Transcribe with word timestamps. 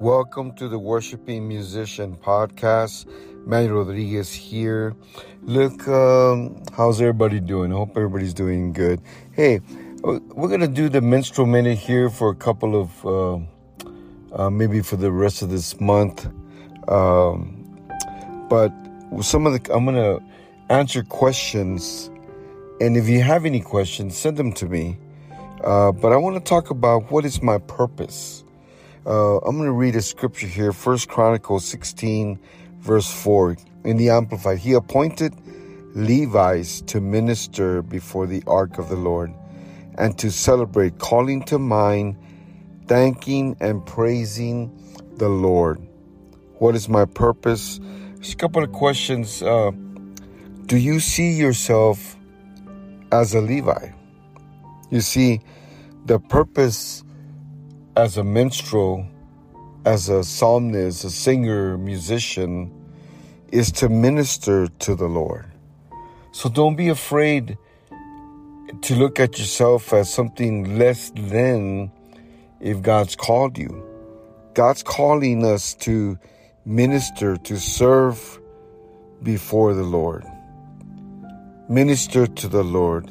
Welcome 0.00 0.52
to 0.52 0.68
the 0.68 0.78
Worshiping 0.78 1.48
Musician 1.48 2.16
Podcast. 2.16 3.06
Manny 3.44 3.66
Rodriguez 3.66 4.32
here. 4.32 4.94
Look, 5.42 5.88
um, 5.88 6.62
how's 6.72 7.00
everybody 7.00 7.40
doing? 7.40 7.72
I 7.72 7.78
hope 7.78 7.96
everybody's 7.96 8.32
doing 8.32 8.72
good. 8.72 9.00
Hey, 9.32 9.56
uh, 10.04 10.20
we're 10.36 10.46
going 10.46 10.60
to 10.60 10.68
do 10.68 10.88
the 10.88 11.00
minstrel 11.00 11.48
minute 11.48 11.78
here 11.78 12.10
for 12.10 12.30
a 12.30 12.36
couple 12.36 12.80
of, 12.80 13.04
uh, 13.04 14.40
uh, 14.40 14.50
maybe 14.50 14.82
for 14.82 14.94
the 14.94 15.10
rest 15.10 15.42
of 15.42 15.50
this 15.50 15.80
month. 15.80 16.26
Um, 16.86 17.76
but 18.48 18.72
some 19.20 19.48
of 19.48 19.52
the, 19.52 19.74
I'm 19.74 19.84
going 19.84 19.96
to 19.96 20.24
answer 20.72 21.02
questions. 21.02 22.08
And 22.80 22.96
if 22.96 23.08
you 23.08 23.20
have 23.22 23.44
any 23.44 23.60
questions, 23.60 24.16
send 24.16 24.36
them 24.36 24.52
to 24.52 24.66
me. 24.66 24.96
Uh, 25.64 25.90
but 25.90 26.12
I 26.12 26.16
want 26.18 26.36
to 26.36 26.48
talk 26.48 26.70
about 26.70 27.10
what 27.10 27.24
is 27.24 27.42
my 27.42 27.58
purpose. 27.58 28.44
Uh, 29.08 29.38
I'm 29.38 29.56
going 29.56 29.68
to 29.68 29.72
read 29.72 29.96
a 29.96 30.02
scripture 30.02 30.46
here, 30.46 30.70
First 30.70 31.08
Chronicles 31.08 31.64
16, 31.64 32.38
verse 32.80 33.10
4. 33.10 33.56
In 33.84 33.96
the 33.96 34.10
Amplified, 34.10 34.58
he 34.58 34.74
appointed 34.74 35.34
Levites 35.94 36.82
to 36.82 37.00
minister 37.00 37.80
before 37.80 38.26
the 38.26 38.42
ark 38.46 38.76
of 38.76 38.90
the 38.90 38.96
Lord 38.96 39.32
and 39.96 40.18
to 40.18 40.30
celebrate, 40.30 40.98
calling 40.98 41.42
to 41.44 41.58
mind, 41.58 42.18
thanking, 42.86 43.56
and 43.60 43.84
praising 43.86 44.70
the 45.16 45.30
Lord. 45.30 45.80
What 46.58 46.74
is 46.74 46.86
my 46.90 47.06
purpose? 47.06 47.80
Just 48.18 48.34
a 48.34 48.36
couple 48.36 48.62
of 48.62 48.72
questions. 48.72 49.42
Uh, 49.42 49.70
do 50.66 50.76
you 50.76 51.00
see 51.00 51.32
yourself 51.32 52.14
as 53.10 53.34
a 53.34 53.40
Levi? 53.40 53.88
You 54.90 55.00
see, 55.00 55.40
the 56.04 56.20
purpose 56.20 57.04
as 57.98 58.16
a 58.16 58.22
minstrel, 58.22 59.04
as 59.84 60.08
a 60.08 60.22
psalmist, 60.22 61.04
a 61.04 61.10
singer, 61.10 61.76
musician, 61.76 62.70
is 63.50 63.72
to 63.72 63.88
minister 63.88 64.68
to 64.68 64.94
the 64.94 65.08
Lord. 65.08 65.46
So 66.30 66.48
don't 66.48 66.76
be 66.76 66.90
afraid 66.90 67.58
to 68.82 68.94
look 68.94 69.18
at 69.18 69.36
yourself 69.36 69.92
as 69.92 70.14
something 70.14 70.78
less 70.78 71.10
than 71.10 71.90
if 72.60 72.82
God's 72.82 73.16
called 73.16 73.58
you. 73.58 73.84
God's 74.54 74.84
calling 74.84 75.44
us 75.44 75.74
to 75.86 76.20
minister, 76.64 77.36
to 77.36 77.58
serve 77.58 78.38
before 79.24 79.74
the 79.74 79.82
Lord. 79.82 80.24
Minister 81.68 82.28
to 82.28 82.46
the 82.46 82.62
Lord 82.62 83.10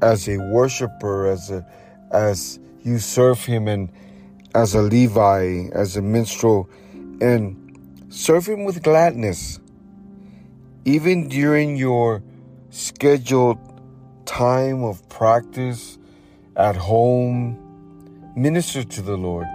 as 0.00 0.28
a 0.28 0.38
worshiper, 0.38 1.26
as 1.26 1.50
a 1.50 1.66
as 2.14 2.60
you 2.82 2.98
serve 2.98 3.44
him 3.44 3.66
and 3.68 3.90
as 4.54 4.74
a 4.74 4.80
Levi, 4.80 5.68
as 5.72 5.96
a 5.96 6.02
minstrel, 6.02 6.70
and 7.20 8.06
serve 8.08 8.46
him 8.46 8.64
with 8.64 8.82
gladness. 8.82 9.58
Even 10.84 11.28
during 11.28 11.76
your 11.76 12.22
scheduled 12.70 13.58
time 14.26 14.84
of 14.84 15.06
practice 15.08 15.98
at 16.56 16.76
home, 16.76 17.58
minister 18.36 18.84
to 18.84 19.02
the 19.02 19.16
Lord. 19.16 19.46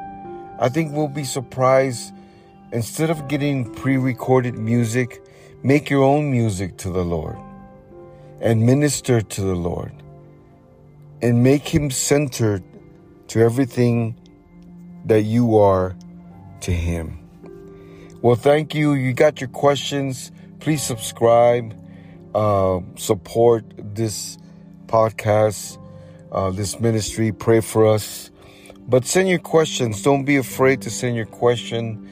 I 0.59 0.67
think 0.69 0.93
we'll 0.93 1.07
be 1.07 1.23
surprised. 1.23 2.13
Instead 2.71 3.09
of 3.09 3.27
getting 3.27 3.73
pre 3.73 3.97
recorded 3.97 4.55
music, 4.55 5.23
make 5.63 5.89
your 5.89 6.03
own 6.03 6.29
music 6.29 6.77
to 6.77 6.89
the 6.89 7.03
Lord 7.03 7.37
and 8.41 8.65
minister 8.65 9.21
to 9.21 9.41
the 9.41 9.55
Lord 9.55 9.91
and 11.21 11.43
make 11.43 11.67
him 11.67 11.91
centered 11.91 12.63
to 13.27 13.39
everything 13.39 14.15
that 15.05 15.21
you 15.21 15.57
are 15.57 15.95
to 16.61 16.71
him. 16.71 17.19
Well, 18.21 18.35
thank 18.35 18.75
you. 18.75 18.93
You 18.93 19.13
got 19.13 19.39
your 19.39 19.49
questions. 19.49 20.31
Please 20.59 20.83
subscribe, 20.83 21.73
uh, 22.35 22.79
support 22.97 23.63
this 23.77 24.37
podcast, 24.87 25.77
uh, 26.31 26.51
this 26.51 26.79
ministry. 26.79 27.31
Pray 27.31 27.61
for 27.61 27.87
us. 27.87 28.29
But 28.87 29.05
send 29.05 29.29
your 29.29 29.39
questions. 29.39 30.01
Don't 30.01 30.25
be 30.25 30.37
afraid 30.37 30.81
to 30.81 30.89
send 30.89 31.15
your 31.15 31.27
question. 31.27 32.07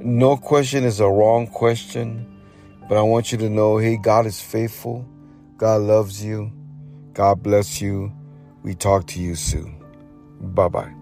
No 0.00 0.36
question 0.36 0.84
is 0.84 1.00
a 1.00 1.08
wrong 1.08 1.46
question. 1.46 2.26
But 2.88 2.96
I 2.96 3.02
want 3.02 3.32
you 3.32 3.38
to 3.38 3.48
know 3.48 3.78
hey, 3.78 3.96
God 3.96 4.26
is 4.26 4.40
faithful. 4.40 5.06
God 5.56 5.82
loves 5.82 6.24
you. 6.24 6.52
God 7.12 7.42
bless 7.42 7.80
you. 7.80 8.12
We 8.62 8.74
talk 8.74 9.06
to 9.08 9.20
you 9.20 9.34
soon. 9.34 9.76
Bye 10.40 10.68
bye. 10.68 11.01